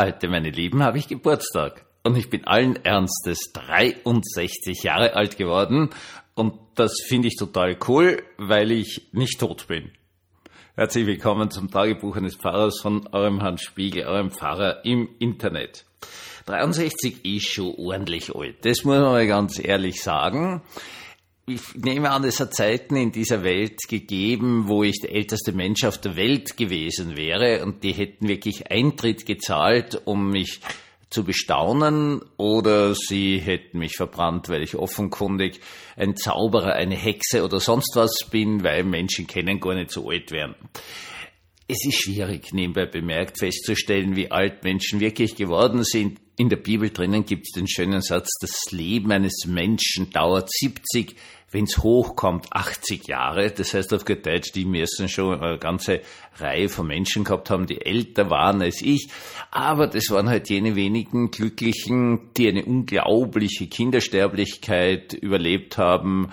Heute, 0.00 0.28
meine 0.28 0.50
Lieben, 0.50 0.84
habe 0.84 0.96
ich 0.98 1.08
Geburtstag. 1.08 1.84
Und 2.04 2.16
ich 2.16 2.30
bin 2.30 2.44
allen 2.44 2.76
Ernstes 2.84 3.50
63 3.52 4.84
Jahre 4.84 5.16
alt 5.16 5.36
geworden. 5.36 5.90
Und 6.36 6.54
das 6.76 7.00
finde 7.08 7.26
ich 7.26 7.34
total 7.34 7.76
cool, 7.88 8.22
weil 8.36 8.70
ich 8.70 9.08
nicht 9.10 9.40
tot 9.40 9.66
bin. 9.66 9.90
Herzlich 10.76 11.04
willkommen 11.04 11.50
zum 11.50 11.68
Tagebuch 11.68 12.14
eines 12.14 12.36
Pfarrers 12.36 12.80
von 12.80 13.08
eurem 13.08 13.42
Hans 13.42 13.62
Spiegel, 13.62 14.06
eurem 14.06 14.30
Pfarrer 14.30 14.84
im 14.84 15.08
Internet. 15.18 15.84
63 16.46 17.24
ist 17.24 17.48
schon 17.48 17.74
ordentlich 17.76 18.32
alt. 18.32 18.64
Das 18.64 18.84
muss 18.84 18.94
man 18.94 19.02
mal 19.02 19.26
ganz 19.26 19.58
ehrlich 19.58 20.00
sagen 20.00 20.62
ich 21.48 21.74
nehme 21.74 22.10
an, 22.10 22.24
es 22.24 22.40
hat 22.40 22.54
Zeiten 22.54 22.96
in 22.96 23.12
dieser 23.12 23.42
Welt 23.42 23.80
gegeben, 23.88 24.68
wo 24.68 24.82
ich 24.82 25.00
der 25.00 25.14
älteste 25.14 25.52
Mensch 25.52 25.84
auf 25.84 25.98
der 25.98 26.16
Welt 26.16 26.56
gewesen 26.56 27.16
wäre 27.16 27.64
und 27.64 27.82
die 27.82 27.92
hätten 27.92 28.28
wirklich 28.28 28.70
Eintritt 28.70 29.26
gezahlt, 29.26 30.00
um 30.04 30.30
mich 30.30 30.60
zu 31.10 31.24
bestaunen 31.24 32.20
oder 32.36 32.94
sie 32.94 33.38
hätten 33.38 33.78
mich 33.78 33.96
verbrannt, 33.96 34.48
weil 34.48 34.62
ich 34.62 34.76
offenkundig 34.76 35.60
ein 35.96 36.16
Zauberer, 36.16 36.74
eine 36.74 36.96
Hexe 36.96 37.44
oder 37.44 37.60
sonst 37.60 37.96
was 37.96 38.28
bin, 38.30 38.62
weil 38.62 38.84
Menschen 38.84 39.26
kennen 39.26 39.58
gar 39.60 39.74
nicht 39.74 39.90
so 39.90 40.08
alt 40.10 40.30
werden. 40.30 40.54
Es 41.66 41.84
ist 41.86 42.02
schwierig, 42.02 42.52
nebenbei 42.52 42.86
bemerkt, 42.86 43.38
festzustellen, 43.38 44.16
wie 44.16 44.30
alt 44.30 44.64
Menschen 44.64 45.00
wirklich 45.00 45.36
geworden 45.36 45.84
sind. 45.84 46.20
In 46.40 46.48
der 46.48 46.56
Bibel 46.56 46.90
drinnen 46.90 47.24
gibt 47.24 47.48
es 47.48 47.52
den 47.52 47.66
schönen 47.66 48.00
Satz, 48.00 48.28
das 48.40 48.70
Leben 48.70 49.10
eines 49.10 49.44
Menschen 49.46 50.10
dauert 50.10 50.48
70, 50.52 51.16
wenn 51.50 51.64
es 51.64 51.78
hochkommt, 51.78 52.46
80 52.52 53.08
Jahre. 53.08 53.50
Das 53.50 53.74
heißt 53.74 53.92
auf 53.92 54.04
gut 54.04 54.24
Deutsch, 54.24 54.52
die 54.52 54.64
müssen 54.64 55.08
schon 55.08 55.40
eine 55.40 55.58
ganze 55.58 56.00
Reihe 56.36 56.68
von 56.68 56.86
Menschen 56.86 57.24
gehabt 57.24 57.50
haben, 57.50 57.66
die 57.66 57.84
älter 57.84 58.30
waren 58.30 58.62
als 58.62 58.82
ich. 58.82 59.08
Aber 59.50 59.88
das 59.88 60.10
waren 60.10 60.28
halt 60.28 60.48
jene 60.48 60.76
wenigen 60.76 61.32
Glücklichen, 61.32 62.32
die 62.36 62.46
eine 62.46 62.64
unglaubliche 62.64 63.66
Kindersterblichkeit 63.66 65.14
überlebt 65.14 65.76
haben, 65.76 66.30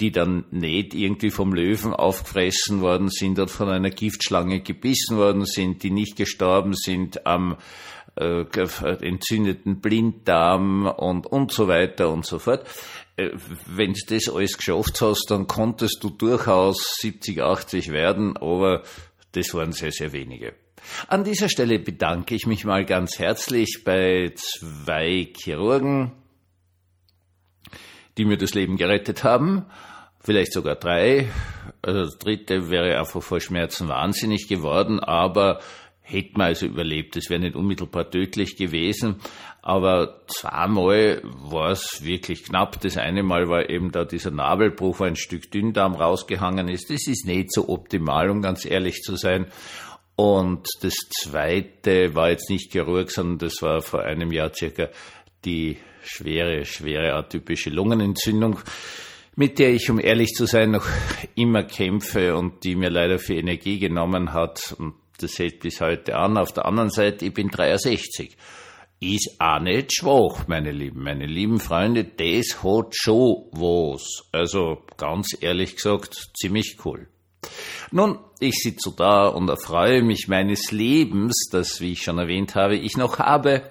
die 0.00 0.10
dann 0.10 0.46
nicht 0.50 0.94
irgendwie 0.94 1.30
vom 1.30 1.54
Löwen 1.54 1.92
aufgefressen 1.92 2.80
worden 2.80 3.08
sind 3.08 3.38
und 3.38 3.52
von 3.52 3.68
einer 3.68 3.90
Giftschlange 3.90 4.62
gebissen 4.62 5.16
worden 5.16 5.44
sind, 5.46 5.84
die 5.84 5.92
nicht 5.92 6.16
gestorben 6.16 6.74
sind 6.74 7.24
am 7.24 7.56
äh, 8.16 8.44
entzündeten 9.00 9.80
Blinddarm 9.80 10.86
und, 10.86 11.26
und 11.26 11.52
so 11.52 11.68
weiter 11.68 12.10
und 12.10 12.24
so 12.24 12.38
fort. 12.38 12.66
Äh, 13.16 13.30
wenn 13.66 13.92
du 13.92 14.00
das 14.08 14.28
alles 14.28 14.56
geschafft 14.56 15.00
hast, 15.00 15.26
dann 15.30 15.46
konntest 15.46 16.02
du 16.02 16.10
durchaus 16.10 16.96
70, 17.00 17.42
80 17.42 17.90
werden, 17.90 18.36
aber 18.36 18.82
das 19.32 19.52
waren 19.54 19.72
sehr, 19.72 19.92
sehr 19.92 20.12
wenige. 20.12 20.54
An 21.08 21.24
dieser 21.24 21.48
Stelle 21.48 21.78
bedanke 21.78 22.34
ich 22.34 22.46
mich 22.46 22.64
mal 22.64 22.84
ganz 22.84 23.18
herzlich 23.18 23.82
bei 23.84 24.32
zwei 24.36 25.32
Chirurgen, 25.36 26.12
die 28.18 28.24
mir 28.24 28.36
das 28.36 28.54
Leben 28.54 28.76
gerettet 28.76 29.24
haben. 29.24 29.66
Vielleicht 30.20 30.52
sogar 30.52 30.76
drei. 30.76 31.28
Also 31.82 32.04
das 32.04 32.18
dritte 32.18 32.70
wäre 32.70 32.98
einfach 32.98 33.22
vor 33.22 33.40
Schmerzen 33.40 33.88
wahnsinnig 33.88 34.48
geworden, 34.48 35.00
aber 35.00 35.60
hätte 36.04 36.32
man 36.34 36.48
also 36.48 36.66
überlebt. 36.66 37.16
Es 37.16 37.30
wäre 37.30 37.40
nicht 37.40 37.56
unmittelbar 37.56 38.10
tödlich 38.10 38.56
gewesen, 38.56 39.16
aber 39.62 40.20
zweimal 40.26 41.22
war 41.24 41.70
es 41.70 42.04
wirklich 42.04 42.44
knapp. 42.44 42.78
Das 42.80 42.98
eine 42.98 43.22
Mal 43.22 43.48
war 43.48 43.70
eben 43.70 43.90
da 43.90 44.04
dieser 44.04 44.30
Nabelbruch, 44.30 45.00
wo 45.00 45.04
ein 45.04 45.16
Stück 45.16 45.50
Dünndarm 45.50 45.94
rausgehangen 45.94 46.68
ist. 46.68 46.90
Das 46.90 47.06
ist 47.06 47.26
nicht 47.26 47.52
so 47.52 47.68
optimal, 47.70 48.28
um 48.28 48.42
ganz 48.42 48.66
ehrlich 48.66 49.00
zu 49.00 49.16
sein. 49.16 49.46
Und 50.14 50.68
das 50.82 50.94
zweite 51.10 52.14
war 52.14 52.30
jetzt 52.30 52.50
nicht 52.50 52.70
Chirurg, 52.70 53.10
sondern 53.10 53.38
das 53.38 53.62
war 53.62 53.80
vor 53.80 54.02
einem 54.02 54.30
Jahr 54.30 54.52
circa 54.54 54.90
die 55.44 55.78
schwere, 56.04 56.66
schwere 56.66 57.14
atypische 57.14 57.70
Lungenentzündung, 57.70 58.58
mit 59.36 59.58
der 59.58 59.72
ich, 59.72 59.90
um 59.90 59.98
ehrlich 59.98 60.32
zu 60.34 60.44
sein, 60.44 60.70
noch 60.70 60.86
immer 61.34 61.64
kämpfe 61.64 62.36
und 62.36 62.62
die 62.62 62.76
mir 62.76 62.90
leider 62.90 63.18
viel 63.18 63.38
Energie 63.38 63.78
genommen 63.78 64.32
hat. 64.34 64.76
Und 64.78 64.94
das 65.18 65.38
hält 65.38 65.60
bis 65.60 65.80
heute 65.80 66.16
an. 66.16 66.36
Auf 66.36 66.52
der 66.52 66.66
anderen 66.66 66.90
Seite, 66.90 67.26
ich 67.26 67.34
bin 67.34 67.48
63. 67.48 68.36
Ist 69.00 69.36
auch 69.38 69.60
nicht 69.60 69.94
schwach, 69.94 70.46
meine 70.48 70.70
Lieben. 70.70 71.02
Meine 71.02 71.26
lieben 71.26 71.60
Freunde, 71.60 72.04
das 72.04 72.62
hat 72.62 72.94
schon 72.94 73.48
was. 73.52 74.28
Also, 74.32 74.82
ganz 74.96 75.36
ehrlich 75.40 75.76
gesagt, 75.76 76.30
ziemlich 76.34 76.78
cool. 76.84 77.08
Nun, 77.90 78.18
ich 78.40 78.54
sitze 78.62 78.92
da 78.96 79.26
und 79.28 79.48
erfreue 79.48 80.02
mich 80.02 80.28
meines 80.28 80.70
Lebens, 80.72 81.48
das, 81.50 81.80
wie 81.80 81.92
ich 81.92 82.02
schon 82.02 82.18
erwähnt 82.18 82.54
habe, 82.54 82.76
ich 82.76 82.96
noch 82.96 83.18
habe 83.18 83.70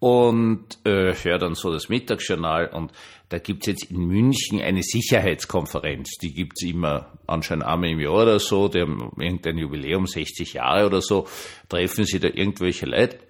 und 0.00 0.78
äh, 0.84 1.14
höre 1.14 1.38
dann 1.38 1.54
so 1.54 1.70
das 1.70 1.88
Mittagsjournal 1.88 2.68
und 2.68 2.90
da 3.28 3.38
gibt's 3.38 3.66
jetzt 3.68 3.90
in 3.90 4.06
München 4.08 4.60
eine 4.60 4.82
Sicherheitskonferenz. 4.82 6.16
Die 6.20 6.32
gibt's 6.34 6.64
immer 6.64 7.12
anscheinend 7.26 7.64
einmal 7.64 7.90
im 7.90 8.00
Jahr 8.00 8.22
oder 8.22 8.40
so. 8.40 8.66
Die 8.68 8.80
haben 8.80 9.12
irgendein 9.18 9.58
Jubiläum, 9.58 10.06
60 10.06 10.54
Jahre 10.54 10.86
oder 10.86 11.00
so, 11.00 11.28
treffen 11.68 12.04
sie 12.06 12.18
da 12.18 12.28
irgendwelche 12.28 12.86
Leute. 12.86 13.20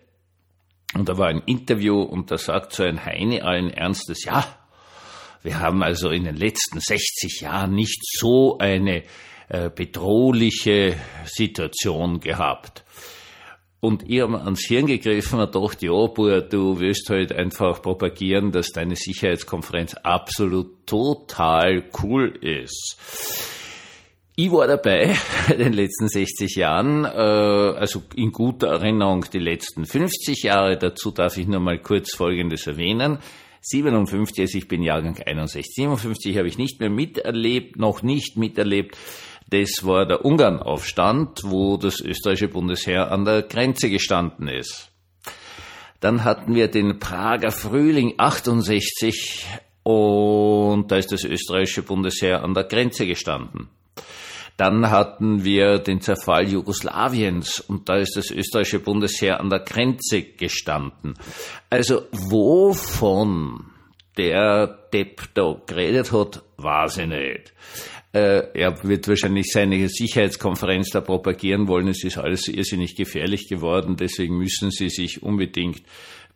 Und 0.95 1.09
da 1.09 1.19
war 1.19 1.29
ein 1.29 1.43
Interview 1.45 2.01
und 2.01 2.31
da 2.31 2.39
sagt 2.39 2.73
so 2.73 2.83
ein 2.83 3.05
Heine 3.05 3.45
allen 3.45 3.71
Ernstes, 3.71 4.25
ja, 4.25 4.45
wir 5.43 5.59
haben 5.61 5.83
also 5.83 6.11
in 6.11 6.25
den 6.25 6.37
letzten 6.37 6.81
60 6.81 7.41
Jahren 7.43 7.75
nicht 7.75 8.01
so 8.19 8.59
eine 8.59 9.05
äh, 9.49 9.71
bedrohliche 9.75 10.97
Situation 11.25 12.21
gehabt. 12.21 12.85
Und 13.81 14.09
ich 14.11 14.21
habe 14.21 14.39
ans 14.43 14.67
Hirn 14.67 14.87
gegriffen 14.87 15.41
und 15.41 15.53
gedacht, 15.53 15.83
ja, 15.83 16.07
Bur, 16.07 16.43
du 16.43 16.79
wirst 16.81 17.09
halt 17.09 17.33
einfach 17.33 17.81
propagieren, 17.81 18.53
dass 18.53 18.73
deine 18.73 18.95
Sicherheitskonferenz 18.95 19.95
absolut 19.95 20.87
total 20.87 21.85
cool 22.03 22.37
ist. 22.43 22.99
Ich 24.37 24.53
war 24.53 24.67
dabei 24.67 25.17
in 25.51 25.59
den 25.59 25.73
letzten 25.73 26.09
60 26.09 26.57
Jahren, 26.57 27.05
äh, 27.05 27.09
also 27.09 28.03
in 28.17 28.33
guter 28.33 28.69
Erinnerung 28.69 29.25
die 29.33 29.39
letzten 29.39 29.87
50 29.87 30.43
Jahre. 30.43 30.77
Dazu 30.77 31.11
darf 31.11 31.39
ich 31.39 31.47
nur 31.47 31.61
mal 31.61 31.79
kurz 31.79 32.15
Folgendes 32.15 32.67
erwähnen. 32.67 33.19
57, 33.63 34.41
also 34.41 34.59
ich 34.59 34.69
bin 34.69 34.83
Jahrgang 34.83 35.19
61, 35.19 35.75
57 35.75 36.39
habe 36.39 36.49
ich 36.49 36.57
nicht 36.57 36.81
mehr 36.81 36.89
miterlebt, 36.89 37.77
noch 37.77 38.03
nicht 38.03 38.37
miterlebt. 38.39 38.97
Das 39.51 39.85
war 39.85 40.07
der 40.07 40.25
Ungarnaufstand, 40.25 41.41
wo 41.45 41.77
das 41.77 42.01
österreichische 42.01 42.49
Bundesheer 42.49 43.11
an 43.11 43.25
der 43.25 43.43
Grenze 43.43 43.91
gestanden 43.91 44.47
ist. 44.47 44.93
Dann 45.99 46.25
hatten 46.25 46.55
wir 46.55 46.69
den 46.69 46.99
Prager 46.99 47.51
Frühling 47.51 48.15
68 48.17 49.47
und 49.83 50.91
da 50.91 50.97
ist 50.97 51.13
das 51.13 51.25
österreichische 51.25 51.83
Bundesheer 51.83 52.43
an 52.45 52.55
der 52.55 52.65
Grenze 52.65 53.07
gestanden. 53.07 53.69
Dann 54.57 54.91
hatten 54.91 55.43
wir 55.43 55.79
den 55.79 56.01
Zerfall 56.01 56.49
Jugoslawiens 56.49 57.61
und 57.61 57.89
da 57.89 57.97
ist 57.97 58.17
das 58.17 58.31
österreichische 58.31 58.81
Bundesheer 58.81 59.41
an 59.41 59.51
der 59.51 59.61
Grenze 59.61 60.23
gestanden. 60.23 61.15
Also 61.71 62.03
wovon 62.13 63.71
der 64.17 64.67
Depp 64.93 65.35
da 65.35 65.57
geredet 65.67 66.13
hat, 66.13 66.43
weiß 66.59 66.99
ich 66.99 67.07
nicht. 67.07 67.55
Äh, 68.13 68.59
er 68.59 68.83
wird 68.83 69.07
wahrscheinlich 69.07 69.47
seine 69.53 69.89
Sicherheitskonferenz 69.89 70.91
da 70.91 71.01
propagieren 71.01 71.69
wollen. 71.69 71.89
Es 71.89 72.03
ist 72.03 72.19
alles 72.19 72.49
irrsinnig 72.49 72.97
gefährlich 72.97 73.49
geworden. 73.49 73.97
Deswegen 73.97 74.37
müssen 74.37 74.71
sie 74.73 74.89
sich 74.89 75.23
unbedingt 75.23 75.83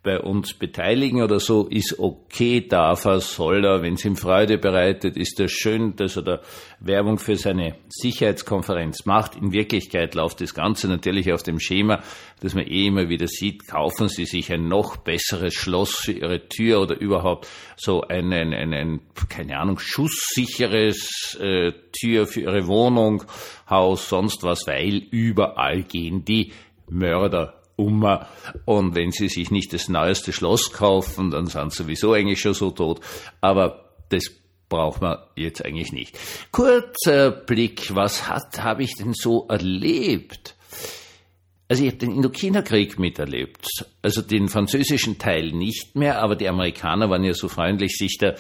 bei 0.05 0.21
uns 0.21 0.53
beteiligen 0.55 1.23
oder 1.23 1.41
so, 1.41 1.67
ist 1.67 1.99
okay, 1.99 2.61
darf 2.61 3.07
er, 3.07 3.21
soll 3.21 3.65
er, 3.65 3.83
wenn 3.83 3.95
es 3.95 4.05
ihm 4.05 4.17
Freude 4.17 4.59
bereitet, 4.59 5.17
ist 5.17 5.41
das 5.41 5.51
schön, 5.51 5.97
dass 5.97 6.17
er 6.17 6.23
da 6.23 6.41
Werbung 6.79 7.19
für 7.19 7.37
seine 7.37 7.77
Sicherheitskonferenz 7.89 9.07
macht. 9.07 9.35
In 9.35 9.53
Wirklichkeit 9.53 10.15
läuft 10.15 10.43
das 10.43 10.55
Ganze 10.55 10.89
natürlich 10.89 11.33
auf 11.33 11.43
dem 11.43 11.59
Schema, 11.59 12.03
dass 12.41 12.55
man 12.55 12.67
eh 12.67 12.87
immer 12.87 13.09
wieder 13.09 13.27
sieht, 13.27 13.67
kaufen 13.67 14.09
Sie 14.09 14.27
sich 14.27 14.53
ein 14.53 14.69
noch 14.69 14.99
besseres 14.99 15.55
Schloss 15.55 15.97
für 15.97 16.13
Ihre 16.13 16.49
Tür 16.49 16.83
oder 16.83 17.01
überhaupt 17.01 17.49
so 17.77 18.03
ein, 18.03 18.31
ein, 18.33 18.53
ein, 18.53 18.75
ein 18.75 19.01
keine 19.31 19.59
Ahnung, 19.59 19.79
schusssicheres 19.79 21.39
äh, 21.41 21.73
Tür 21.99 22.27
für 22.27 22.43
Ihre 22.43 22.67
Wohnung, 22.67 23.25
Haus, 23.71 24.11
sonst 24.11 24.43
was, 24.43 24.67
weil 24.67 24.97
überall 25.11 25.83
gehen 25.83 26.27
die 26.27 26.53
Mörder 26.91 27.64
um. 27.77 28.07
Und 28.65 28.95
wenn 28.95 29.11
sie 29.11 29.29
sich 29.29 29.51
nicht 29.51 29.73
das 29.73 29.89
neueste 29.89 30.33
Schloss 30.33 30.73
kaufen, 30.73 31.31
dann 31.31 31.47
sind 31.47 31.73
sie 31.73 31.83
sowieso 31.83 32.13
eigentlich 32.13 32.41
schon 32.41 32.55
so 32.55 32.71
tot. 32.71 33.01
Aber 33.41 33.91
das 34.09 34.31
braucht 34.69 35.03
man 35.03 35.19
jetzt 35.37 35.65
eigentlich 35.65 35.93
nicht. 35.93 36.19
Kurzer 36.51 37.31
Blick, 37.31 37.95
was 37.95 38.29
hat, 38.29 38.63
habe 38.63 38.83
ich 38.83 38.95
denn 38.97 39.15
so 39.15 39.47
erlebt? 39.49 40.57
Also 41.67 41.83
ich 41.83 41.91
habe 41.91 41.99
den 41.99 42.13
Indochina-Krieg 42.17 42.99
miterlebt. 42.99 43.67
Also 44.03 44.21
den 44.21 44.49
französischen 44.49 45.19
Teil 45.19 45.53
nicht 45.53 45.97
mehr, 45.97 46.21
aber 46.21 46.37
die 46.37 46.49
Amerikaner 46.49 47.09
waren 47.09 47.25
ja 47.25 47.33
so 47.33 47.49
freundlich, 47.49 47.97
sich 47.97 48.19
da 48.19 48.35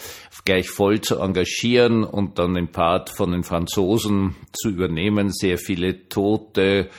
gleich 0.44 0.68
voll 0.68 1.00
zu 1.00 1.18
engagieren 1.18 2.04
und 2.04 2.38
dann 2.38 2.54
den 2.54 2.68
Part 2.68 3.10
von 3.10 3.32
den 3.32 3.42
Franzosen 3.42 4.36
zu 4.52 4.68
übernehmen. 4.68 5.30
Sehr 5.32 5.56
viele 5.56 6.08
Tote, 6.08 6.90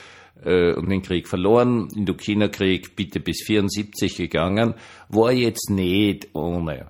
äh, 0.43 0.73
und 0.73 0.89
den 0.89 1.01
Krieg 1.01 1.27
verloren. 1.27 1.87
Indokina-Krieg 1.95 2.95
bitte 2.95 3.19
bis 3.19 3.43
74 3.45 4.17
gegangen, 4.17 4.75
war 5.09 5.31
jetzt 5.31 5.69
nicht, 5.69 6.29
oh 6.33 6.59
naja. 6.59 6.89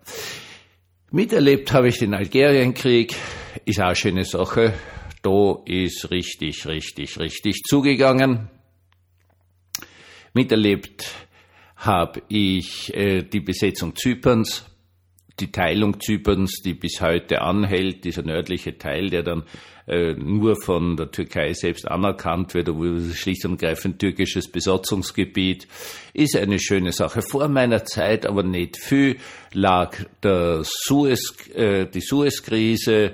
Miterlebt 1.12 1.72
habe 1.72 1.90
ich 1.90 2.00
den 2.00 2.14
Algerienkrieg, 2.14 3.16
ist 3.66 3.80
auch 3.80 3.86
eine 3.86 3.96
schöne 3.96 4.26
Sache. 4.26 4.74
Da 5.22 5.58
ist 5.66 6.12
richtig, 6.12 6.68
richtig, 6.68 7.20
richtig 7.20 7.62
zugegangen. 7.68 8.50
Miterlebt 10.34 11.10
habe 11.78 12.22
ich 12.28 12.94
äh, 12.94 13.24
die 13.24 13.40
Besetzung 13.40 13.96
Zyperns, 13.96 14.66
die 15.40 15.52
Teilung 15.52 16.00
Zyperns, 16.00 16.62
die 16.64 16.74
bis 16.74 17.02
heute 17.02 17.42
anhält, 17.42 18.04
dieser 18.06 18.24
nördliche 18.24 18.78
Teil, 18.78 19.10
der 19.10 19.24
dann 19.24 19.44
äh, 19.88 20.14
nur 20.14 20.56
von 20.56 20.98
der 20.98 21.12
Türkei 21.12 21.54
selbst 21.54 21.88
anerkannt 21.88 22.54
wird, 22.54 22.70
obwohl 22.70 22.98
es 22.98 23.18
schlicht 23.18 23.46
und 23.46 23.60
greifend 23.60 24.00
türkisches 24.00 24.50
Besatzungsgebiet 24.50 25.68
ist 26.14 26.36
eine 26.38 26.60
schöne 26.60 26.92
Sache. 26.92 27.22
Vor 27.22 27.48
meiner 27.50 27.86
Zeit, 27.86 28.26
aber 28.26 28.44
nicht 28.44 28.78
viel, 28.78 29.18
lag 29.54 29.96
der 30.24 30.62
Suez, 30.64 31.34
äh, 31.54 31.86
die 31.86 32.02
Suezkrise. 32.02 33.14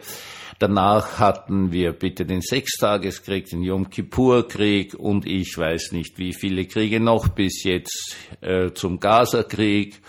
Danach 0.60 1.18
hatten 1.18 1.72
wir 1.72 1.92
bitte 1.92 2.24
den 2.24 2.42
Sechstageskrieg, 2.42 3.50
den 3.50 3.64
Yom 3.64 3.90
Kippur-Krieg 3.90 4.94
und 4.94 5.26
ich 5.26 5.58
weiß 5.58 5.92
nicht, 5.92 6.20
wie 6.20 6.34
viele 6.34 6.66
Kriege 6.66 7.00
noch 7.00 7.30
bis 7.30 7.64
jetzt 7.64 8.16
äh, 8.42 8.72
zum 8.72 9.00
Gaza-Krieg. 9.00 10.00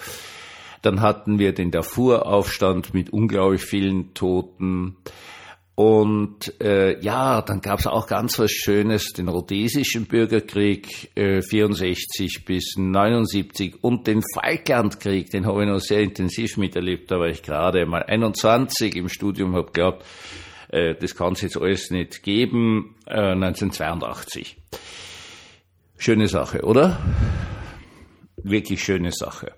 Dann 0.82 1.00
hatten 1.00 1.38
wir 1.38 1.52
den 1.52 1.70
Darfur-Aufstand 1.70 2.92
mit 2.92 3.10
unglaublich 3.10 3.62
vielen 3.62 4.14
Toten. 4.14 4.96
Und 5.74 6.60
äh, 6.60 7.00
ja, 7.00 7.40
dann 7.40 7.60
gab 7.60 7.78
es 7.78 7.86
auch 7.86 8.06
ganz 8.06 8.38
was 8.38 8.50
Schönes, 8.50 9.14
den 9.14 9.28
Rhodesischen 9.28 10.04
Bürgerkrieg 10.04 11.10
äh, 11.16 11.40
64 11.40 12.44
bis 12.44 12.74
79 12.76 13.82
und 13.82 14.06
den 14.06 14.22
Falklandkrieg, 14.34 15.30
den 15.30 15.46
habe 15.46 15.62
ich 15.62 15.68
noch 15.68 15.80
sehr 15.80 16.00
intensiv 16.00 16.58
miterlebt. 16.58 17.10
Da 17.10 17.18
war 17.18 17.28
ich 17.28 17.42
gerade 17.42 17.86
mal 17.86 18.02
21 18.02 18.96
im 18.96 19.08
Studium, 19.08 19.54
habe 19.54 19.66
geglaubt, 19.66 20.04
äh, 20.68 20.94
das 20.94 21.14
kann 21.14 21.32
es 21.32 21.40
jetzt 21.40 21.56
alles 21.56 21.90
nicht 21.90 22.22
geben. 22.22 22.96
Äh, 23.06 23.32
1982. 23.32 24.58
Schöne 25.96 26.28
Sache, 26.28 26.62
oder? 26.62 26.98
Wirklich 28.36 28.82
schöne 28.82 29.12
Sache. 29.12 29.54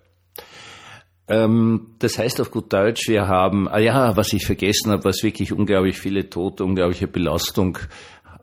Ähm, 1.26 1.94
das 1.98 2.18
heißt 2.18 2.40
auf 2.40 2.50
gut 2.50 2.72
Deutsch, 2.72 3.08
wir 3.08 3.26
haben, 3.26 3.68
ah 3.68 3.78
ja, 3.78 4.16
was 4.16 4.32
ich 4.32 4.44
vergessen 4.44 4.90
habe, 4.90 5.04
was 5.04 5.22
wirklich 5.22 5.52
unglaublich 5.52 5.98
viele 5.98 6.28
Tote, 6.28 6.64
unglaubliche 6.64 7.08
Belastung 7.08 7.78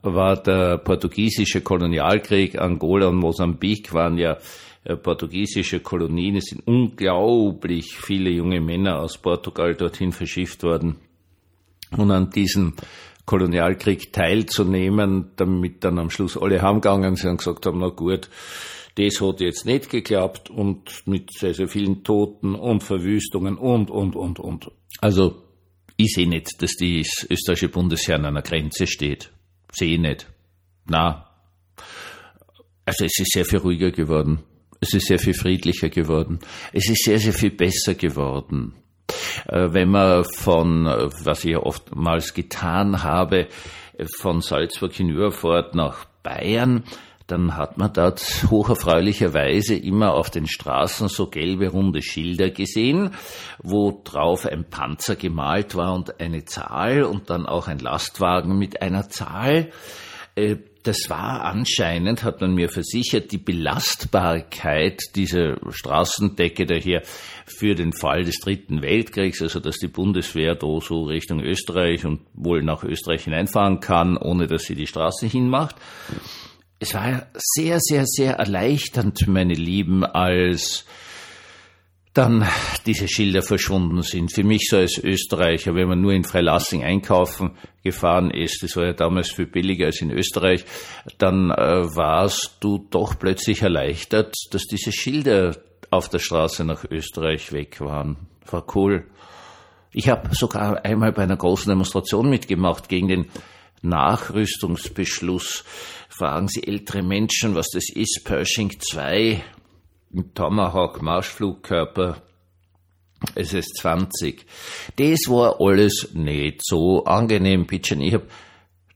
war 0.02 0.36
der 0.42 0.78
portugiesische 0.78 1.60
Kolonialkrieg. 1.60 2.60
Angola 2.60 3.06
und 3.08 3.16
Mosambik 3.16 3.94
waren 3.94 4.18
ja 4.18 4.38
äh, 4.84 4.96
portugiesische 4.96 5.80
Kolonien. 5.80 6.36
Es 6.36 6.46
sind 6.46 6.66
unglaublich 6.66 7.96
viele 7.96 8.30
junge 8.30 8.60
Männer 8.60 8.98
aus 8.98 9.16
Portugal 9.16 9.74
dorthin 9.74 10.10
verschifft 10.10 10.64
worden. 10.64 10.96
Und 11.96 12.10
an 12.10 12.30
diesem 12.30 12.74
Kolonialkrieg 13.26 14.12
teilzunehmen, 14.12 15.30
damit 15.36 15.84
dann 15.84 16.00
am 16.00 16.10
Schluss 16.10 16.36
alle 16.36 16.60
heimgegangen 16.60 17.14
sind 17.14 17.30
und 17.30 17.36
gesagt 17.38 17.66
haben, 17.66 17.78
na 17.78 17.90
gut, 17.90 18.28
das 18.96 19.20
hat 19.20 19.40
jetzt 19.40 19.64
nicht 19.64 19.90
geklappt 19.90 20.50
und 20.50 21.06
mit 21.06 21.32
sehr, 21.32 21.54
sehr 21.54 21.68
vielen 21.68 22.04
Toten 22.04 22.54
und 22.54 22.82
Verwüstungen 22.82 23.56
und, 23.56 23.90
und, 23.90 24.16
und, 24.16 24.38
und. 24.38 24.70
Also, 25.00 25.42
ich 25.96 26.12
sehe 26.14 26.28
nicht, 26.28 26.62
dass 26.62 26.76
das 26.76 27.26
österreichische 27.30 27.68
Bundesheer 27.68 28.16
an 28.16 28.26
einer 28.26 28.42
Grenze 28.42 28.86
steht. 28.86 29.30
Sehe 29.70 30.00
nicht. 30.00 30.26
Na. 30.86 31.28
Also, 32.84 33.04
es 33.04 33.18
ist 33.18 33.32
sehr 33.32 33.44
viel 33.44 33.60
ruhiger 33.60 33.90
geworden. 33.90 34.40
Es 34.80 34.92
ist 34.94 35.06
sehr 35.06 35.18
viel 35.18 35.34
friedlicher 35.34 35.88
geworden. 35.88 36.40
Es 36.72 36.88
ist 36.90 37.04
sehr, 37.04 37.18
sehr 37.18 37.32
viel 37.32 37.52
besser 37.52 37.94
geworden. 37.94 38.74
Äh, 39.46 39.72
wenn 39.72 39.90
man 39.90 40.24
von, 40.24 40.84
was 40.86 41.44
ich 41.44 41.56
oftmals 41.56 42.34
getan 42.34 43.02
habe, 43.02 43.48
von 44.16 44.40
Salzburg 44.40 44.92
hinüberfahrt 44.92 45.74
nach 45.74 46.04
Bayern, 46.22 46.84
dann 47.26 47.56
hat 47.56 47.78
man 47.78 47.92
dort 47.92 48.20
hocherfreulicherweise 48.50 49.74
immer 49.74 50.14
auf 50.14 50.30
den 50.30 50.46
Straßen 50.46 51.08
so 51.08 51.28
gelbe 51.28 51.68
runde 51.68 52.02
Schilder 52.02 52.50
gesehen, 52.50 53.10
wo 53.62 54.00
drauf 54.04 54.46
ein 54.46 54.64
Panzer 54.64 55.16
gemalt 55.16 55.74
war 55.74 55.94
und 55.94 56.20
eine 56.20 56.44
Zahl 56.44 57.04
und 57.04 57.30
dann 57.30 57.46
auch 57.46 57.68
ein 57.68 57.78
Lastwagen 57.78 58.58
mit 58.58 58.82
einer 58.82 59.08
Zahl. 59.08 59.70
Äh, 60.34 60.56
das 60.82 61.08
war 61.08 61.44
anscheinend, 61.44 62.24
hat 62.24 62.40
man 62.40 62.54
mir 62.54 62.68
versichert, 62.68 63.30
die 63.30 63.38
Belastbarkeit 63.38 65.00
dieser 65.14 65.56
Straßendecke 65.70 66.66
daher 66.66 67.02
für 67.46 67.76
den 67.76 67.92
Fall 67.92 68.24
des 68.24 68.40
Dritten 68.40 68.82
Weltkriegs, 68.82 69.42
also 69.42 69.60
dass 69.60 69.76
die 69.76 69.86
Bundeswehr 69.86 70.56
da 70.56 70.80
so 70.80 71.04
Richtung 71.04 71.40
Österreich 71.40 72.04
und 72.04 72.22
wohl 72.34 72.64
nach 72.64 72.82
Österreich 72.82 73.24
hineinfahren 73.24 73.78
kann, 73.78 74.16
ohne 74.16 74.48
dass 74.48 74.64
sie 74.64 74.74
die 74.74 74.88
Straße 74.88 75.26
hinmacht 75.26 75.76
es 76.82 76.94
war 76.94 77.26
sehr, 77.36 77.78
sehr, 77.78 78.04
sehr 78.06 78.34
erleichternd, 78.34 79.28
meine 79.28 79.54
Lieben, 79.54 80.04
als 80.04 80.84
dann 82.12 82.44
diese 82.86 83.06
Schilder 83.06 83.42
verschwunden 83.42 84.02
sind. 84.02 84.32
Für 84.32 84.42
mich 84.42 84.66
so 84.68 84.78
als 84.78 84.98
Österreicher, 84.98 85.76
wenn 85.76 85.86
man 85.86 86.00
nur 86.00 86.12
in 86.12 86.24
Freilassing 86.24 86.82
einkaufen 86.82 87.52
gefahren 87.84 88.32
ist, 88.32 88.64
das 88.64 88.76
war 88.76 88.86
ja 88.86 88.92
damals 88.94 89.30
viel 89.30 89.46
billiger 89.46 89.86
als 89.86 90.00
in 90.00 90.10
Österreich, 90.10 90.64
dann 91.18 91.52
äh, 91.52 91.94
warst 91.94 92.56
du 92.58 92.84
doch 92.90 93.16
plötzlich 93.16 93.62
erleichtert, 93.62 94.34
dass 94.50 94.64
diese 94.64 94.90
Schilder 94.90 95.56
auf 95.92 96.08
der 96.08 96.18
Straße 96.18 96.64
nach 96.64 96.84
Österreich 96.90 97.52
weg 97.52 97.80
waren. 97.80 98.16
War 98.50 98.66
cool. 98.74 99.06
Ich 99.92 100.08
habe 100.08 100.34
sogar 100.34 100.84
einmal 100.84 101.12
bei 101.12 101.22
einer 101.22 101.36
großen 101.36 101.70
Demonstration 101.70 102.28
mitgemacht 102.28 102.88
gegen 102.88 103.06
den 103.06 103.26
Nachrüstungsbeschluss. 103.82 105.64
Fragen 106.22 106.46
Sie 106.46 106.62
ältere 106.62 107.02
Menschen, 107.02 107.56
was 107.56 107.66
das 107.70 107.88
ist. 107.92 108.20
Pershing 108.22 108.70
2, 108.78 109.42
ein 110.14 110.34
Tomahawk 110.34 111.02
Marschflugkörper, 111.02 112.22
SS-20. 113.34 114.42
Das 114.94 115.18
war 115.26 115.60
alles 115.60 116.10
nicht 116.14 116.64
so 116.64 117.02
angenehm, 117.06 117.66
Pitchen. 117.66 118.00
Ich 118.00 118.14
habe 118.14 118.28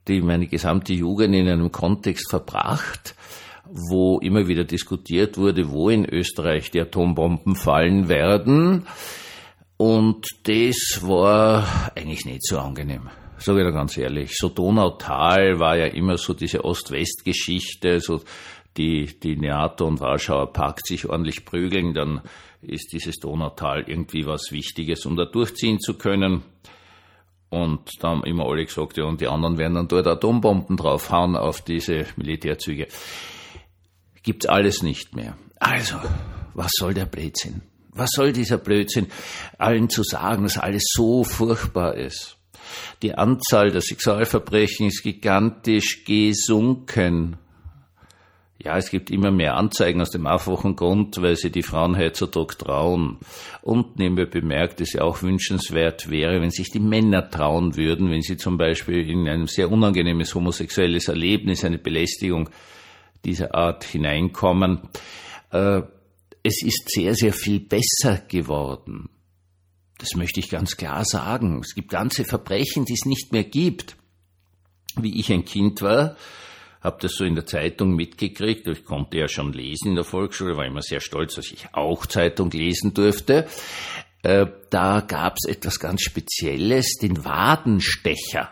die 0.07 0.21
meine 0.21 0.47
gesamte 0.47 0.93
Jugend 0.93 1.35
in 1.35 1.49
einem 1.49 1.73
Kontext 1.73 2.31
verbracht, 2.31 3.17
wo 3.65 4.21
immer 4.21 4.47
wieder 4.47 4.63
diskutiert 4.63 5.37
wurde, 5.37 5.73
wo 5.73 5.91
in 5.91 6.09
Österreich 6.09 6.71
die 6.71 6.81
Atombomben 6.81 7.57
fallen 7.57 8.09
werden. 8.09 8.87
Und 9.77 10.29
das 10.45 11.01
war 11.03 11.91
eigentlich 11.97 12.25
nicht 12.25 12.47
so 12.47 12.61
angenehm 12.61 13.11
sage 13.39 13.61
ich 13.61 13.65
da 13.65 13.71
ganz 13.71 13.97
ehrlich. 13.97 14.35
So 14.35 14.49
Donautal 14.49 15.59
war 15.59 15.77
ja 15.77 15.87
immer 15.87 16.17
so 16.17 16.35
diese 16.35 16.65
Ost-West-Geschichte, 16.65 18.01
so 18.01 18.23
die, 18.77 19.19
die 19.21 19.37
NATO 19.37 19.87
und 19.87 20.01
Warschauer 20.01 20.53
Pakt 20.53 20.87
sich 20.87 21.09
ordentlich 21.09 21.45
prügeln, 21.45 21.95
dann 21.95 22.23
ist 22.63 22.93
dieses 22.93 23.17
Donautal 23.17 23.85
irgendwie 23.87 24.27
was 24.27 24.51
Wichtiges, 24.53 25.07
um 25.07 25.17
da 25.17 25.25
durchziehen 25.25 25.81
zu 25.81 25.95
können. 25.95 26.43
Und 27.49 27.91
da 28.01 28.09
haben 28.09 28.25
immer 28.25 28.47
alle 28.47 28.65
gesagt, 28.65 28.97
ja, 28.97 29.05
und 29.05 29.21
die 29.21 29.29
anderen 29.29 29.57
werden 29.57 29.75
dann 29.75 29.89
dort 29.89 30.07
Atombomben 30.07 30.77
draufhauen 30.77 31.37
auf 31.37 31.63
diese 31.63 32.07
Militärzüge. 32.17 32.89
Gibt's 34.23 34.47
alles 34.47 34.83
nicht 34.83 35.15
mehr. 35.15 35.37
Also, 35.61 35.97
was 36.55 36.71
soll 36.77 36.93
der 36.93 37.07
Blödsinn? 37.07 37.63
Was 37.93 38.11
soll 38.11 38.33
dieser 38.33 38.59
Blödsinn? 38.59 39.07
Allen 39.59 39.89
zu 39.89 40.03
sagen, 40.03 40.43
dass 40.43 40.59
alles 40.59 40.85
so 40.93 41.25
furchtbar 41.25 41.95
ist. 41.95 42.37
Die 43.03 43.15
Anzahl 43.15 43.71
der 43.71 43.83
Sexualverbrechen 43.83 44.87
ist 44.87 45.03
gigantisch 45.03 46.05
gesunken. 46.05 47.37
Ja, 48.59 48.79
es 48.79 48.91
gibt 48.91 49.11
immer 49.11 49.31
mehr 49.31 49.55
Anzeigen 49.55 50.01
aus 50.01 50.11
dem 50.11 50.27
einfachen 50.27 50.77
Grund, 50.77 51.21
weil 51.21 51.37
sie 51.37 51.51
die 51.51 51.63
Frauen 51.63 51.97
heutzutage 51.97 52.57
trauen. 52.57 53.19
Und 53.61 53.99
nebenbei 53.99 54.25
bemerkt, 54.25 54.81
es 54.81 54.95
ja 54.95 55.03
auch 55.03 55.23
wünschenswert 55.23 56.11
wäre, 56.11 56.41
wenn 56.41 56.51
sich 56.51 56.71
die 56.71 56.81
Männer 56.81 57.31
trauen 57.31 57.77
würden, 57.77 58.11
wenn 58.11 58.23
sie 58.23 58.39
zum 58.39 58.57
Beispiel 58.57 59.09
in 59.09 59.29
ein 59.29 59.47
sehr 59.47 59.71
unangenehmes 59.71 60.35
homosexuelles 60.35 61.09
Erlebnis, 61.09 61.65
eine 61.65 61.79
Belästigung 61.79 62.49
dieser 63.25 63.55
Art 63.55 63.85
hineinkommen. 63.85 64.81
Äh, 65.51 65.83
es 66.43 66.63
ist 66.63 66.89
sehr, 66.89 67.15
sehr 67.15 67.35
viel 67.35 67.61
besser 67.61 68.23
geworden. 68.27 69.11
Das 69.99 70.15
möchte 70.15 70.41
ich 70.41 70.51
ganz 70.51 70.77
klar 70.77 71.05
sagen. 71.05 71.61
Es 71.61 71.75
gibt 71.75 71.91
ganze 71.91 72.25
Verbrechen, 72.25 72.85
die 72.85 72.95
es 72.95 73.07
nicht 73.07 73.33
mehr 73.33 73.45
gibt. 73.45 73.97
Wie 74.97 75.19
ich 75.19 75.33
ein 75.33 75.45
Kind 75.45 75.83
war, 75.83 76.17
habe 76.81 76.99
das 77.01 77.15
so 77.15 77.25
in 77.25 77.35
der 77.35 77.47
Zeitung 77.47 77.95
mitgekriegt. 77.95 78.67
Ich 78.69 78.85
konnte 78.85 79.19
ja 79.19 79.29
schon 79.29 79.53
lesen 79.53 79.91
in 79.91 79.95
der 79.95 80.05
Volksschule, 80.05 80.57
war 80.57 80.67
immer 80.67 80.83
sehr 80.83 81.01
stolz, 81.01 81.35
dass 81.35 81.51
ich 81.51 81.69
auch 81.73 82.07
Zeitung 82.07 82.51
lesen 82.51 82.95
durfte. 82.95 83.47
Äh, 84.23 84.47
da 84.71 85.01
gab 85.01 85.37
es 85.37 85.49
etwas 85.49 85.81
ganz 85.81 86.03
Spezielles, 86.03 86.95
den 87.01 87.25
Wadenstecher. 87.25 88.51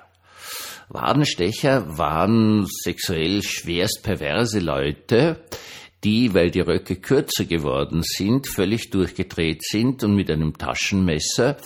Wadenstecher 0.89 1.99
waren 1.99 2.67
sexuell 2.67 3.43
schwerst 3.43 4.03
perverse 4.03 4.61
Leute, 4.61 5.41
die, 6.05 6.35
weil 6.35 6.51
die 6.51 6.61
Röcke 6.61 6.97
kürzer 6.97 7.45
geworden 7.45 8.03
sind, 8.03 8.47
völlig 8.47 8.91
durchgedreht 8.91 9.63
sind 9.63 10.05
und 10.05 10.15
mit 10.15 10.31
einem 10.31 10.57
Taschenmesser 10.57 11.57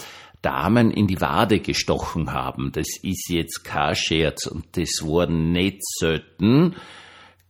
Damen 0.42 0.92
in 0.92 1.08
die 1.08 1.20
Wade 1.20 1.58
gestochen 1.58 2.32
haben. 2.32 2.70
Das 2.72 2.86
ist 3.02 3.28
jetzt 3.28 3.64
kein 3.64 3.96
Scherz 3.96 4.46
und 4.46 4.64
das 4.76 5.02
wurden 5.02 5.50
nicht 5.52 5.84
selten, 5.84 6.76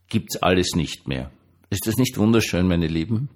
gibt's 0.09 0.37
alles 0.37 0.71
nicht 0.75 1.07
mehr. 1.07 1.31
Ist 1.69 1.85
das 1.85 1.97
nicht 1.97 2.17
wunderschön, 2.17 2.67
meine 2.67 2.87
Lieben? 2.87 3.29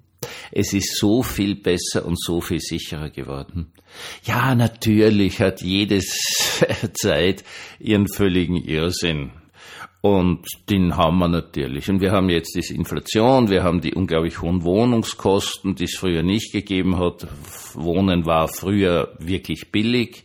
Es 0.50 0.72
ist 0.72 0.96
so 0.96 1.22
viel 1.22 1.54
besser 1.54 2.04
und 2.04 2.20
so 2.20 2.40
viel 2.40 2.60
sicherer 2.60 3.10
geworden. 3.10 3.72
Ja, 4.24 4.54
natürlich 4.54 5.40
hat 5.40 5.62
jedes 5.62 6.18
Zeit 6.94 7.44
ihren 7.78 8.08
völligen 8.08 8.56
Irrsinn. 8.56 9.30
Und 10.04 10.44
den 10.68 10.98
haben 10.98 11.16
wir 11.16 11.28
natürlich. 11.28 11.88
Und 11.88 12.02
wir 12.02 12.12
haben 12.12 12.28
jetzt 12.28 12.54
diese 12.54 12.74
Inflation, 12.74 13.48
wir 13.48 13.62
haben 13.62 13.80
die 13.80 13.94
unglaublich 13.94 14.42
hohen 14.42 14.62
Wohnungskosten, 14.62 15.76
die 15.76 15.84
es 15.84 15.96
früher 15.96 16.22
nicht 16.22 16.52
gegeben 16.52 16.98
hat. 16.98 17.26
Wohnen 17.72 18.26
war 18.26 18.48
früher 18.48 19.16
wirklich 19.18 19.72
billig. 19.72 20.24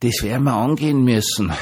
Das 0.00 0.22
werden 0.22 0.44
wir 0.44 0.52
angehen 0.52 1.04
müssen. 1.04 1.54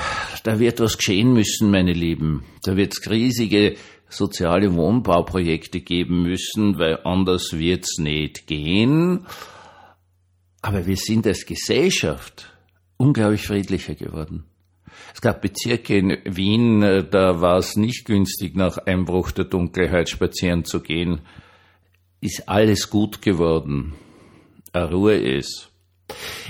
Da 0.42 0.58
wird 0.58 0.80
was 0.80 0.98
geschehen 0.98 1.32
müssen, 1.32 1.70
meine 1.70 1.92
Lieben. 1.92 2.42
Da 2.64 2.76
wird 2.76 2.94
es 2.94 3.08
riesige 3.08 3.76
soziale 4.08 4.74
Wohnbauprojekte 4.74 5.82
geben 5.82 6.24
müssen, 6.24 6.80
weil 6.80 6.98
anders 7.04 7.52
wird's 7.52 7.98
nicht 7.98 8.48
gehen. 8.48 9.24
Aber 10.62 10.84
wir 10.84 10.96
sind 10.96 11.28
als 11.28 11.46
Gesellschaft 11.46 12.52
unglaublich 12.96 13.42
friedlicher 13.42 13.94
geworden. 13.94 14.46
Es 15.14 15.20
gab 15.20 15.42
Bezirke 15.42 15.96
in 15.96 16.18
Wien, 16.24 16.80
da 16.80 17.40
war 17.40 17.58
es 17.58 17.76
nicht 17.76 18.04
günstig, 18.04 18.56
nach 18.56 18.78
Einbruch 18.78 19.30
der 19.30 19.44
Dunkelheit 19.44 20.08
spazieren 20.08 20.64
zu 20.64 20.80
gehen. 20.80 21.20
Ist 22.20 22.48
alles 22.48 22.90
gut 22.90 23.22
geworden. 23.22 23.94
Ruhe 24.74 25.16
ist. 25.16 25.70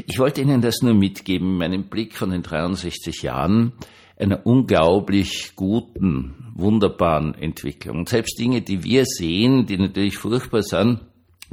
Ich 0.06 0.18
wollte 0.18 0.40
Ihnen 0.40 0.60
das 0.60 0.82
nur 0.82 0.94
mitgeben, 0.94 1.56
meinen 1.56 1.88
Blick 1.88 2.16
von 2.16 2.30
den 2.30 2.42
63 2.42 3.22
Jahren 3.22 3.72
einer 4.18 4.46
unglaublich 4.46 5.52
guten, 5.56 6.52
wunderbaren 6.54 7.34
Entwicklung. 7.34 7.98
Und 7.98 8.08
selbst 8.08 8.38
Dinge, 8.38 8.62
die 8.62 8.84
wir 8.84 9.04
sehen, 9.04 9.66
die 9.66 9.78
natürlich 9.78 10.18
furchtbar 10.18 10.62
sind, 10.62 11.00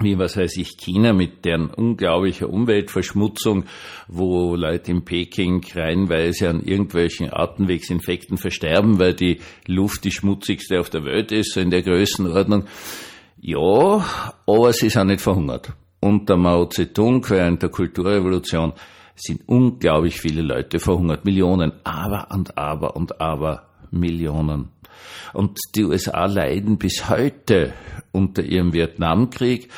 wie 0.02 0.18
was 0.18 0.38
weiß 0.38 0.58
ich, 0.58 0.78
China 0.78 1.14
mit 1.14 1.46
deren 1.46 1.70
unglaublicher 1.70 2.50
Umweltverschmutzung, 2.50 3.66
wo 4.08 4.56
Leute 4.56 4.92
in 4.92 5.06
Peking 5.06 5.66
reihenweise 5.74 6.50
an 6.50 6.62
irgendwelchen 6.62 7.32
Atemwegsinfekten 7.32 8.38
versterben, 8.38 9.00
weil 9.00 9.14
die 9.14 9.40
Luft 9.66 10.04
die 10.04 10.12
schmutzigste 10.12 10.80
auf 10.80 10.90
der 10.90 11.06
Welt 11.06 11.32
ist, 11.32 11.54
so 11.54 11.60
in 11.60 11.70
der 11.70 11.82
Größenordnung. 11.82 12.66
Ja, 13.42 14.06
aber 14.46 14.74
sie 14.74 14.90
sind 14.90 15.08
nicht 15.08 15.22
verhungert. 15.22 15.74
Unter 16.02 16.38
Mao 16.38 16.66
Zedong 16.66 17.30
während 17.30 17.62
der 17.62 17.70
Kulturrevolution 17.70 18.74
sind 19.16 19.48
unglaublich 19.48 20.20
viele 20.20 20.42
Leute 20.42 20.80
verhungert, 20.80 21.26
Millionen, 21.26 21.74
aber 21.84 22.28
und 22.32 22.58
aber 22.58 22.96
und 22.96 23.20
aber 23.20 23.68
Millionen. 23.92 24.70
Und 25.34 25.58
die 25.76 25.84
USA 25.84 26.26
leiden 26.26 26.78
bis 26.78 27.10
heute 27.10 27.74
unter 28.12 28.44
ihrem 28.44 28.74
Vietnamkrieg 28.74 29.70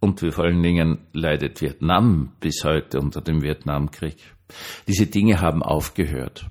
und 0.00 0.20
vor 0.20 0.44
allen 0.44 0.62
Dingen 0.62 0.98
leidet 1.12 1.60
Vietnam 1.60 2.32
bis 2.40 2.64
heute 2.64 3.00
unter 3.00 3.20
dem 3.20 3.42
Vietnamkrieg. 3.42 4.16
Diese 4.88 5.06
Dinge 5.06 5.40
haben 5.40 5.62
aufgehört. 5.62 6.46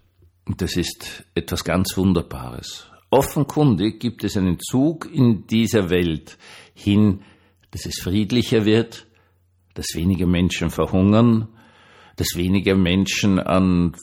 Und 0.46 0.62
das 0.62 0.78
ist 0.78 1.26
etwas 1.36 1.64
ganz 1.64 1.96
Wunderbares. 1.98 2.88
Offenkundig 3.12 4.00
gibt 4.00 4.24
es 4.24 4.38
einen 4.38 4.60
Zug 4.60 5.10
in 5.12 5.48
dieser 5.48 5.90
Welt 5.90 6.38
hin, 6.74 7.22
dass 7.72 7.86
es 7.86 8.00
friedlicher 8.02 8.66
wird, 8.66 9.08
dass 9.74 9.96
weniger 9.96 10.28
Menschen 10.28 10.70
verhungern, 10.70 11.48
dass 12.18 12.36
weniger 12.36 12.76
Menschen 12.76 13.40
an 13.40 13.96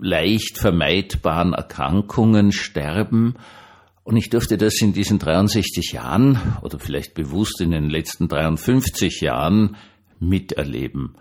leicht 0.00 0.58
vermeidbaren 0.58 1.54
Erkrankungen 1.54 2.52
sterben. 2.52 3.34
Und 4.04 4.16
ich 4.16 4.30
durfte 4.30 4.58
das 4.58 4.80
in 4.80 4.92
diesen 4.92 5.18
63 5.18 5.92
Jahren 5.92 6.38
oder 6.62 6.78
vielleicht 6.78 7.14
bewusst 7.14 7.60
in 7.60 7.70
den 7.70 7.88
letzten 7.88 8.28
53 8.28 9.20
Jahren 9.20 9.76
miterleben. 10.18 11.16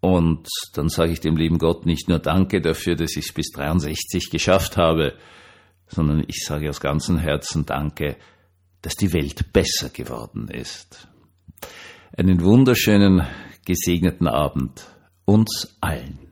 Und 0.00 0.48
dann 0.74 0.88
sage 0.88 1.12
ich 1.12 1.20
dem 1.20 1.36
lieben 1.36 1.58
Gott 1.58 1.84
nicht 1.84 2.08
nur 2.08 2.18
Danke 2.18 2.60
dafür, 2.60 2.94
dass 2.94 3.16
ich 3.16 3.26
es 3.26 3.32
bis 3.32 3.50
63 3.50 4.30
geschafft 4.30 4.76
habe, 4.76 5.14
sondern 5.88 6.24
ich 6.26 6.44
sage 6.44 6.68
aus 6.68 6.80
ganzem 6.80 7.18
Herzen 7.18 7.66
Danke, 7.66 8.16
dass 8.82 8.94
die 8.94 9.12
Welt 9.12 9.52
besser 9.52 9.88
geworden 9.90 10.48
ist. 10.48 11.08
Einen 12.16 12.42
wunderschönen, 12.42 13.26
gesegneten 13.66 14.28
Abend 14.28 14.86
uns 15.24 15.76
allen. 15.80 16.27